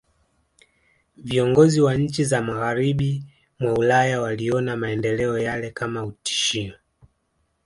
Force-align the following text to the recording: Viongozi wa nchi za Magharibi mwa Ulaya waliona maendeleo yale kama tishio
Viongozi 1.17 1.81
wa 1.81 1.95
nchi 1.95 2.25
za 2.25 2.41
Magharibi 2.41 3.23
mwa 3.59 3.73
Ulaya 3.73 4.21
waliona 4.21 4.77
maendeleo 4.77 5.39
yale 5.39 5.71
kama 5.71 6.11
tishio 6.23 6.73